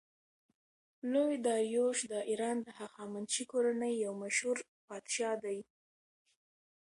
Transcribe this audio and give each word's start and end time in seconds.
لوی 1.13 1.35
داریوش 1.45 1.97
د 2.11 2.13
ایران 2.29 2.57
د 2.63 2.67
هخامنشي 2.79 3.43
کورنۍ 3.51 3.93
یو 4.05 4.13
مشهور 4.23 4.57
پادشاه 4.87 5.33
دﺉ. 5.43 5.61